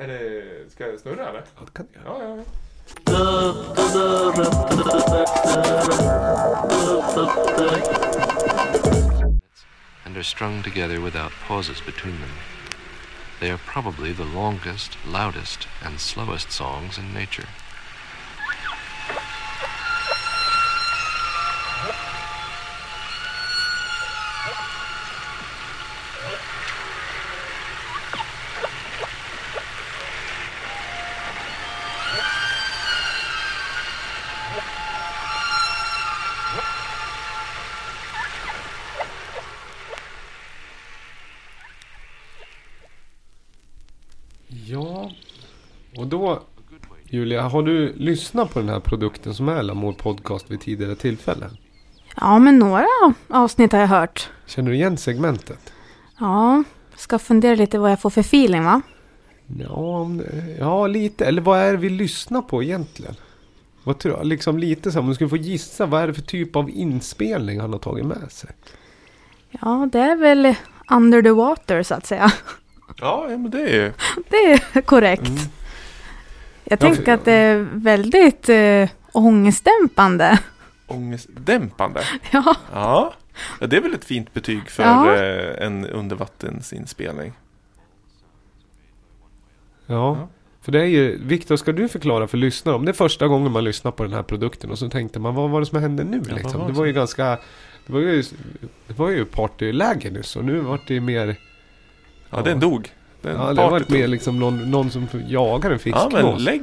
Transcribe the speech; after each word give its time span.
Är 0.00 0.08
det, 0.08 0.70
ska 0.70 0.86
jag 0.86 1.00
snurra 1.00 1.28
eller? 1.28 1.44
Ja, 1.56 1.62
det 1.64 1.72
kan 1.72 1.86
jag. 1.92 2.02
Ja, 2.04 2.22
ja, 2.22 2.36
ja. 2.36 2.44
and 10.06 10.16
are 10.16 10.22
strung 10.22 10.62
together 10.62 11.00
without 11.02 11.32
pauses 11.46 11.82
between 11.82 12.18
them. 12.18 12.30
They 13.40 13.50
are 13.50 13.58
probably 13.58 14.12
the 14.12 14.24
longest, 14.24 14.96
loudest, 15.06 15.68
and 15.84 16.00
slowest 16.00 16.50
songs 16.50 16.96
in 16.96 17.12
nature. 17.12 17.48
Ja, 44.50 45.10
och 45.96 46.06
då 46.06 46.42
Julia, 47.04 47.42
har 47.42 47.62
du 47.62 47.92
lyssnat 47.96 48.54
på 48.54 48.58
den 48.58 48.68
här 48.68 48.80
produkten 48.80 49.34
som 49.34 49.48
är 49.48 49.62
Lamour 49.62 49.92
Podcast 49.92 50.50
vid 50.50 50.60
tidigare 50.60 50.96
tillfällen? 50.96 51.56
Ja, 52.16 52.38
men 52.38 52.58
några 52.58 52.86
avsnitt 53.28 53.72
har 53.72 53.80
jag 53.80 53.86
hört. 53.86 54.30
Känner 54.46 54.70
du 54.70 54.76
igen 54.76 54.96
segmentet? 54.96 55.72
Ja, 56.20 56.64
ska 56.96 57.18
fundera 57.18 57.54
lite 57.54 57.78
vad 57.78 57.90
jag 57.90 58.00
får 58.00 58.10
för 58.10 58.20
feeling 58.20 58.64
va? 58.64 58.82
Ja, 59.58 60.10
ja 60.58 60.86
lite. 60.86 61.26
Eller 61.26 61.42
vad 61.42 61.58
är 61.58 61.72
det 61.72 61.78
vi 61.78 61.88
lyssnar 61.88 62.42
på 62.42 62.62
egentligen? 62.62 63.14
Vad 63.84 63.98
tror 63.98 64.16
jag? 64.16 64.26
Liksom 64.26 64.58
lite 64.58 64.92
så 64.92 64.94
här, 64.94 65.00
om 65.00 65.08
du 65.08 65.14
skulle 65.14 65.30
få 65.30 65.36
gissa, 65.36 65.86
vad 65.86 66.02
är 66.02 66.06
det 66.06 66.14
för 66.14 66.22
typ 66.22 66.56
av 66.56 66.70
inspelning 66.70 67.60
han 67.60 67.72
har 67.72 67.78
tagit 67.78 68.06
med 68.06 68.32
sig? 68.32 68.50
Ja, 69.50 69.88
det 69.92 69.98
är 69.98 70.16
väl 70.16 70.54
under 70.90 71.22
the 71.22 71.30
water 71.30 71.82
så 71.82 71.94
att 71.94 72.06
säga. 72.06 72.32
Ja, 73.00 73.26
ja, 73.30 73.38
men 73.38 73.50
det 73.50 73.62
är 73.62 73.74
ju... 73.84 73.92
Det 74.30 74.52
är 74.76 74.80
korrekt. 74.80 75.28
Mm. 75.28 75.38
Jag 76.64 76.72
Ja, 76.72 76.76
tänker 76.76 77.04
för- 77.04 77.12
att 77.12 77.24
det 77.24 77.32
är 77.32 77.68
väldigt 77.72 78.48
äh, 78.48 78.88
ångestdämpande. 79.12 80.38
ångestdämpande. 80.86 82.00
Ja, 82.30 82.54
Ja. 82.72 83.14
ja, 83.60 83.66
det 83.66 83.76
är 83.76 83.80
väl 83.80 83.94
ett 83.94 84.04
fint 84.04 84.34
betyg 84.34 84.70
för 84.70 84.82
Ja. 84.82 85.14
eh, 85.16 85.66
en 85.66 85.86
undervattensinspelning. 85.86 87.32
Ja, 89.86 90.16
Ja. 90.20 90.28
för 90.62 90.72
det 90.72 90.80
är 90.80 90.84
ju... 90.84 91.18
Viktor, 91.24 91.56
ska 91.56 91.72
du 91.72 91.88
förklara 91.88 92.26
för 92.28 92.38
lyssnare? 92.38 92.76
Om 92.76 92.84
det 92.84 92.90
är 92.90 92.94
första 92.94 93.28
gången 93.28 93.52
man 93.52 93.64
lyssnar 93.64 93.90
på 93.90 94.02
den 94.02 94.12
här 94.12 94.22
produkten 94.22 94.70
och 94.70 94.78
så 94.78 94.88
tänkte 94.90 95.18
man, 95.18 95.34
vad 95.34 95.50
var 95.50 95.60
det 95.60 95.66
som 95.66 95.82
hände 95.82 96.04
nu 96.04 96.20
liksom? 96.20 96.60
var 96.60 96.66
Det 96.66 96.72
det 96.72 96.78
var 96.78 96.84
ju 96.86 96.92
ganska... 96.92 97.38
Det 97.86 97.92
var 97.92 98.00
ju, 98.00 98.22
det 98.86 98.98
var 98.98 99.08
ju 99.08 99.24
partyläge 99.24 100.10
nyss 100.10 100.36
och 100.36 100.44
nu 100.44 100.60
vart 100.60 100.88
det 100.88 101.00
mer... 101.00 101.36
Ja, 102.30 102.42
den 102.42 102.60
dog. 102.60 102.88
Den 103.22 103.36
Ja, 103.36 103.52
det 103.52 103.62
har 103.62 103.70
varit 103.70 103.88
mer 103.88 104.06
liksom 104.06 104.38
någon, 104.38 104.70
någon 104.70 104.90
som 104.90 105.06
jagar 105.26 105.70
en 105.70 105.72
Ja, 105.72 105.78
fiskmås. 105.78 106.12
men 106.12 106.44
lägg... 106.44 106.62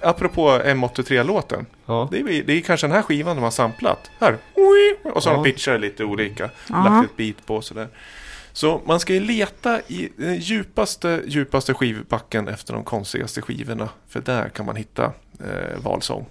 Apropå 0.00 0.50
M83-låten. 0.50 1.66
Ja. 1.86 2.08
Det 2.10 2.18
är, 2.20 2.42
det 2.46 2.52
är 2.52 2.60
kanske 2.60 2.86
den 2.86 2.94
här 2.96 3.02
skivan 3.02 3.36
de 3.36 3.42
har 3.42 3.50
samplat. 3.50 4.10
Här. 4.20 4.36
Och 5.14 5.22
så 5.22 5.28
har 5.28 5.36
de 5.36 5.40
Ja. 5.40 5.44
pitchat 5.44 5.80
lite 5.80 6.04
olika. 6.04 6.50
Aha. 6.70 6.88
Lagt 6.96 7.10
ett 7.10 7.16
beat 7.16 7.46
på 7.46 7.56
och 7.56 7.64
sådär. 7.64 7.88
Så 8.52 8.80
man 8.86 9.00
ska 9.00 9.14
ju 9.14 9.20
leta 9.20 9.80
i 9.80 10.08
den 10.16 10.36
djupaste, 10.36 11.22
djupaste 11.26 11.74
skivbacken 11.74 12.48
efter 12.48 12.72
de 12.74 12.84
konstigaste 12.84 13.42
skivorna. 13.42 13.88
För 14.08 14.20
där 14.20 14.48
kan 14.48 14.66
man 14.66 14.76
hitta 14.76 15.04
eh, 15.40 15.78
valsång. 15.82 16.26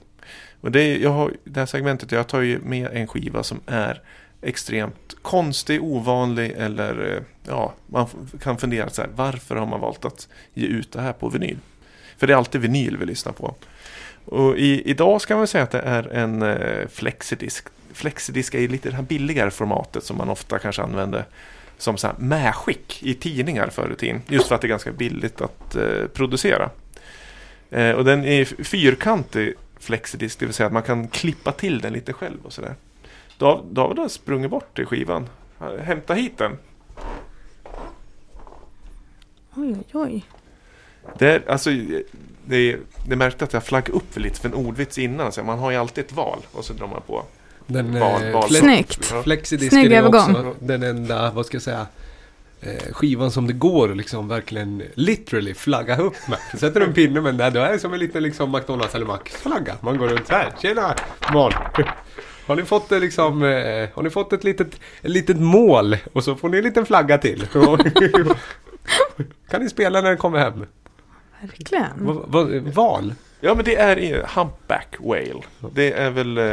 Och 0.61 0.71
det, 0.71 0.97
jag 0.97 1.09
har, 1.09 1.31
det 1.43 1.59
här 1.59 1.65
segmentet, 1.67 2.11
jag 2.11 2.27
tar 2.27 2.41
ju 2.41 2.59
med 2.59 2.89
en 2.93 3.07
skiva 3.07 3.43
som 3.43 3.59
är 3.65 4.01
extremt 4.43 5.15
konstig, 5.21 5.83
ovanlig 5.83 6.51
eller 6.57 7.15
eh, 7.15 7.23
ja, 7.47 7.73
man 7.87 8.07
kan 8.41 8.57
fundera 8.57 8.89
så 8.89 9.01
här, 9.01 9.09
varför 9.15 9.55
har 9.55 9.65
man 9.65 9.79
valt 9.79 10.05
att 10.05 10.27
ge 10.53 10.67
ut 10.67 10.91
det 10.91 11.01
här 11.01 11.13
på 11.13 11.29
vinyl? 11.29 11.57
För 12.17 12.27
det 12.27 12.33
är 12.33 12.37
alltid 12.37 12.61
vinyl 12.61 12.97
vi 12.97 13.05
lyssnar 13.05 13.33
på. 13.33 13.55
Och 14.25 14.57
i, 14.57 14.89
idag 14.89 15.21
ska 15.21 15.37
man 15.37 15.47
säga 15.47 15.63
att 15.63 15.71
det 15.71 15.79
är 15.79 16.13
en 16.13 16.41
eh, 16.41 16.87
flexidisk. 16.87 17.67
Flexidisk 17.93 18.53
är 18.53 18.67
lite 18.67 18.89
det 18.89 18.95
här 18.95 19.03
billigare 19.03 19.51
formatet 19.51 20.03
som 20.03 20.17
man 20.17 20.29
ofta 20.29 20.59
kanske 20.59 20.81
använder 20.81 21.25
som 21.77 21.97
så 21.97 22.07
här 22.07 22.15
medskick 22.19 23.03
i 23.03 23.13
tidningar 23.13 23.69
förr 23.69 23.91
i 23.93 23.95
tiden. 23.95 24.21
Just 24.27 24.47
för 24.47 24.55
att 24.55 24.61
det 24.61 24.67
är 24.67 24.69
ganska 24.69 24.91
billigt 24.91 25.41
att 25.41 25.75
eh, 25.75 26.07
producera. 26.13 26.69
Eh, 27.69 27.91
och 27.91 28.05
den 28.05 28.25
är 28.25 28.45
fyrkantig 28.63 29.53
flexidisk, 29.79 30.39
det 30.39 30.45
vill 30.45 30.53
säga 30.53 30.67
att 30.67 30.73
man 30.73 30.83
kan 30.83 31.07
klippa 31.07 31.51
till 31.51 31.81
den 31.81 31.93
lite 31.93 32.13
själv 32.13 32.37
och 32.43 32.53
sådär. 32.53 32.75
Dav, 33.43 33.65
David 33.71 33.99
har 33.99 34.07
sprungit 34.07 34.51
bort 34.51 34.75
till 34.75 34.85
skivan. 34.85 35.29
Hämta 35.83 36.13
hit 36.13 36.37
den. 36.37 36.57
oj, 39.55 39.75
oj, 39.77 39.83
oj. 39.93 40.25
Det, 41.19 41.27
är, 41.29 41.51
alltså, 41.51 41.69
det, 42.45 42.77
det 43.07 43.15
märkte 43.15 43.43
att 43.45 43.53
jag 43.53 43.63
flaggade 43.63 43.91
upp 43.91 44.13
för 44.13 44.21
lite 44.21 44.39
för 44.39 44.49
en 44.49 44.55
ordvits 44.55 44.97
innan. 44.97 45.31
Så 45.31 45.43
man 45.43 45.59
har 45.59 45.71
ju 45.71 45.77
alltid 45.77 46.05
ett 46.05 46.11
val 46.13 46.39
och 46.51 46.65
så 46.65 46.73
drar 46.73 46.87
man 46.87 47.01
på. 47.07 47.23
Den, 47.67 47.99
Val- 47.99 48.23
eh, 48.23 48.33
val- 48.33 48.47
flex- 48.49 48.59
Snyggt. 48.59 49.05
Flexidisken 49.23 49.79
Snygg 49.79 49.91
är 49.91 50.07
också 50.07 50.55
den 50.59 50.83
enda, 50.83 51.31
vad 51.31 51.45
ska 51.45 51.55
jag 51.55 51.61
säga, 51.61 51.87
eh, 52.61 52.93
skivan 52.93 53.31
som 53.31 53.47
det 53.47 53.53
går 53.53 53.95
liksom 53.95 54.27
verkligen 54.27 54.83
literally 54.93 55.53
flagga 55.53 55.97
upp 55.97 56.27
med. 56.27 56.39
Sätter 56.59 56.79
du 56.79 56.85
en 56.85 56.93
pinne 56.93 57.21
med 57.21 57.33
den 57.33 57.37
där, 57.37 57.51
då 57.51 57.59
är 57.59 57.71
det 57.71 57.79
som 57.79 57.93
en 57.93 57.99
liten 57.99 58.23
liksom 58.23 58.51
McDonalds 58.51 58.95
eller 58.95 59.05
Max-flagga. 59.05 59.75
Man 59.81 59.97
går 59.97 60.07
runt 60.07 60.27
så 60.27 60.33
här, 60.33 60.49
tjena 60.61 60.95
barn! 61.33 61.53
Har 62.45 62.55
ni 62.55 62.63
fått 62.63 62.91
liksom, 62.91 63.43
eh, 63.43 63.89
har 63.93 64.03
ni 64.03 64.09
fått 64.09 64.33
ett 64.33 64.43
litet, 64.43 64.67
ett 65.01 65.11
litet 65.11 65.37
mål 65.37 65.97
och 66.13 66.23
så 66.23 66.35
får 66.35 66.49
ni 66.49 66.57
en 66.57 66.63
liten 66.63 66.85
flagga 66.85 67.17
till. 67.17 67.47
kan 69.49 69.61
ni 69.63 69.69
spela 69.69 70.01
när 70.01 70.09
den 70.09 70.17
kommer 70.17 70.39
hem? 70.39 70.65
Verkligen. 71.41 72.05
Va, 72.05 72.13
va, 72.27 72.47
val? 72.73 73.13
Ja 73.39 73.55
men 73.55 73.65
det 73.65 73.75
är 73.75 74.25
Humpback 74.35 74.95
Whale. 74.99 75.41
Det 75.73 75.91
är 75.93 76.09
väl 76.09 76.37
eh, 76.37 76.43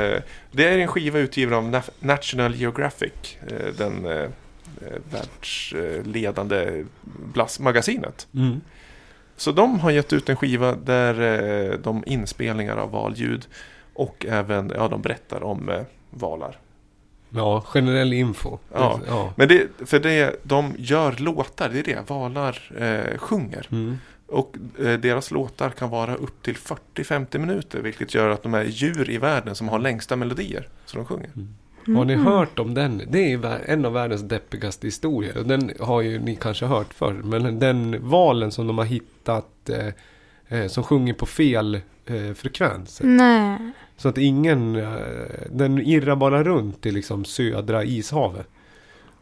Det 0.53 0.69
är 0.69 0.79
en 0.79 0.89
skiva 0.89 1.19
utgiven 1.19 1.55
av 1.55 1.65
Na- 1.65 1.91
National 2.01 2.55
Geographic. 2.55 3.37
eh, 3.49 3.75
Den 3.79 4.07
världsledande 5.11 6.85
blassmagasinet. 7.33 8.27
Mm. 8.35 8.61
Så 9.37 9.53
de 9.53 9.81
har 9.81 9.91
gett 9.91 10.13
ut 10.13 10.29
en 10.29 10.37
skiva 10.37 10.73
där 10.75 11.79
de 11.83 12.03
inspelningar 12.07 12.77
av 12.77 12.91
valljud 12.91 13.47
och 13.95 14.27
även, 14.29 14.73
ja 14.77 14.89
de 14.89 15.03
berättar 15.03 15.43
om 15.43 15.69
eh, 15.69 15.83
valar. 16.11 16.59
Ja, 17.31 17.61
generell 17.67 18.13
info. 18.13 18.59
Ja. 18.73 19.01
ja. 19.07 19.33
Men 19.37 19.49
det, 19.49 19.69
för 19.87 20.01
det, 20.01 20.37
de 20.43 20.75
gör 20.79 21.15
låtar, 21.19 21.69
det 21.69 21.79
är 21.79 21.83
det, 21.83 22.11
valar 22.11 22.73
eh, 22.79 23.19
sjunger. 23.19 23.67
Mm. 23.71 23.99
Och 24.27 24.57
eh, 24.79 24.99
deras 25.01 25.31
låtar 25.31 25.71
kan 25.71 25.91
vara 25.91 26.15
upp 26.15 26.43
till 26.43 26.57
40-50 26.57 27.39
minuter, 27.39 27.81
vilket 27.81 28.15
gör 28.15 28.29
att 28.29 28.43
de 28.43 28.55
är 28.55 28.65
djur 28.65 29.11
i 29.11 29.19
världen 29.19 29.55
som 29.55 29.69
har 29.69 29.79
längsta 29.79 30.17
melodier 30.17 30.69
som 30.87 30.99
de 30.99 31.07
sjunger. 31.07 31.31
Har 31.97 32.05
ni 32.05 32.13
Mm. 32.13 32.27
hört 32.27 32.59
om 32.59 32.75
den? 32.75 33.03
Det 33.09 33.33
är 33.33 33.61
en 33.67 33.85
av 33.85 33.93
världens 33.93 34.23
deppigaste 34.23 34.87
historier. 34.87 35.39
Och 35.39 35.47
den 35.47 35.71
har 35.81 36.01
ju 36.01 36.19
ni 36.19 36.37
kanske 36.37 36.67
hört 36.67 36.95
förr. 36.95 37.13
Men 37.13 37.59
den 37.59 38.09
valen 38.09 38.51
som 38.53 38.67
de 38.67 38.79
har 38.79 38.85
hittat 38.85 39.69
eh, 39.69 39.87
eh, 40.51 40.67
som 40.67 40.85
sjunger 40.85 41.15
på 41.15 41.27
fel 41.27 41.75
eh, 42.07 42.33
frekvenser. 42.35 43.05
Nej. 43.05 43.59
Så 43.97 44.09
att 44.09 44.19
ingen, 44.19 44.77
eh, 44.77 44.89
den 45.51 45.79
irrar 45.79 46.17
bara 46.17 46.43
runt 46.45 46.87
i 46.87 46.91
liksom 46.91 47.25
södra 47.25 47.85
ishavet. 47.85 48.47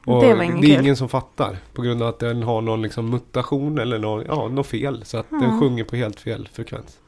Och 0.05 0.23
Det 0.23 0.35
var 0.35 0.43
ingen 0.43 0.61
det 0.61 0.75
är 0.77 0.81
ingen 0.81 0.97
som 0.97 1.09
fattar. 1.09 1.57
På 1.73 1.83
grund 1.83 2.03
av 2.03 2.09
att 2.09 2.19
den 2.19 2.43
har 2.43 2.61
någon 2.61 2.83
liksom 2.83 3.11
mutation 3.11 3.79
eller 3.79 3.99
någon, 3.99 4.25
ja, 4.29 4.49
något 4.49 4.67
fel. 4.67 5.05
Så 5.05 5.19
att 5.19 5.31
den 5.31 5.43
Ja. 5.43 5.61
sjunger 5.61 5.85
på 5.85 5.97
helt 5.97 6.21
fel 6.21 6.49
frekvens. 6.53 6.99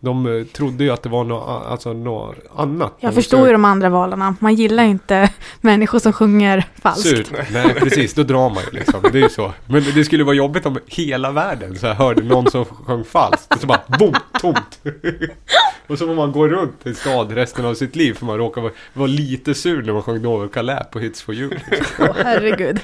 De 0.00 0.26
eh, 0.26 0.44
trodde 0.44 0.84
ju 0.84 0.90
att 0.90 1.02
det 1.02 1.08
var 1.08 1.24
något, 1.24 1.66
alltså 1.66 1.92
något 1.92 2.36
annat. 2.56 2.94
Jag 3.00 3.14
förstår 3.14 3.46
ju 3.46 3.52
de 3.52 3.64
andra 3.64 3.88
valarna. 3.88 4.36
Man 4.40 4.54
gillar 4.54 4.84
inte 4.84 5.30
människor 5.60 5.98
som 5.98 6.12
sjunger 6.12 6.64
falskt. 6.82 7.08
Surt. 7.08 7.32
Nej, 7.52 7.74
precis. 7.74 8.14
Då 8.14 8.22
drar 8.22 8.50
man 8.50 8.62
ju 8.72 8.78
liksom. 8.78 9.02
Det 9.12 9.18
är 9.18 9.22
ju 9.22 9.28
så. 9.28 9.52
Men 9.66 9.84
det 9.94 10.04
skulle 10.04 10.24
vara 10.24 10.34
jobbigt 10.34 10.66
om 10.66 10.78
hela 10.86 11.30
världen 11.30 11.78
så 11.78 11.86
här 11.86 11.94
hörde 11.94 12.22
någon 12.22 12.50
som 12.50 12.64
sjöng 12.64 13.04
falskt. 13.04 13.54
Och 13.54 13.60
så 13.60 13.66
bara 13.66 13.80
boom, 13.98 14.14
tomt. 14.40 14.80
Och 15.86 15.98
så 15.98 16.06
får 16.06 16.14
man 16.14 16.32
gå 16.32 16.48
runt 16.48 16.86
i 16.86 16.94
stad 16.94 17.32
resten 17.32 17.64
av 17.64 17.74
sitt 17.74 17.96
liv. 17.96 18.14
För 18.14 18.26
man 18.26 18.38
råkar 18.38 18.60
vara, 18.60 18.72
vara 18.92 19.06
lite 19.06 19.54
sur 19.54 19.82
när 19.82 19.92
man 19.92 20.02
sjöng 20.02 20.22
Novel 20.22 20.48
Calais 20.48 20.90
på 20.90 20.98
Hits 20.98 21.22
for 21.22 21.34
You. 21.34 21.50
Åh 21.98 22.06
herregud. 22.24 22.80